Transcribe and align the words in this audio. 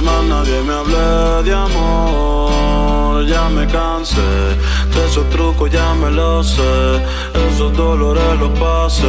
más 0.00 0.24
nadie 0.24 0.62
me 0.62 0.72
hable 0.72 1.42
de 1.44 1.54
amor. 1.54 3.26
Ya 3.26 3.48
me 3.48 3.66
cansé 3.66 4.20
de 4.94 5.06
esos 5.06 5.28
trucos, 5.30 5.70
ya 5.70 5.94
me 5.94 6.10
lo 6.10 6.42
sé. 6.42 7.02
Esos 7.48 7.76
dolores 7.76 8.38
los 8.38 8.50
pasé. 8.58 9.06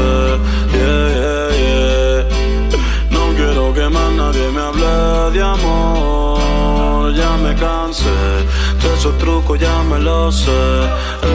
Yeah, 0.73 1.20
esos 9.11 9.17
trucos, 9.17 9.59
ya 9.59 9.83
me 9.83 9.99
lo 9.99 10.31
sé. 10.31 10.51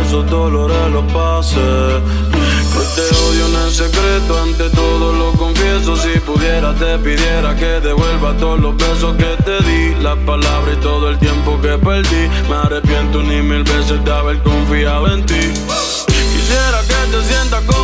Esos 0.02 0.28
dolores 0.30 0.90
los 0.92 1.04
pasé. 1.12 1.60
Que 2.72 2.82
te 2.94 3.16
odio 3.16 3.46
en 3.46 3.66
el 3.66 3.72
secreto, 3.72 4.42
ante 4.42 4.70
todo 4.70 5.12
lo 5.12 5.32
confieso. 5.32 5.96
Si 5.96 6.18
pudiera, 6.20 6.74
te 6.74 6.98
pidiera 6.98 7.56
que 7.56 7.80
devuelva 7.80 8.36
todos 8.36 8.60
los 8.60 8.76
besos 8.76 9.16
que 9.16 9.36
te 9.44 9.62
di. 9.64 9.94
Las 10.02 10.16
palabras 10.18 10.76
y 10.76 10.80
todo 10.80 11.08
el 11.10 11.18
tiempo 11.18 11.58
que 11.60 11.78
perdí. 11.78 12.28
Me 12.48 12.56
arrepiento 12.56 13.22
ni 13.22 13.42
mil 13.42 13.62
veces 13.64 14.04
de 14.04 14.12
haber 14.12 14.42
confiado 14.42 15.12
en 15.12 15.24
ti. 15.26 15.40
Quisiera 16.32 16.80
que 16.82 17.16
te 17.16 17.22
sientas 17.24 17.62
como 17.64 17.75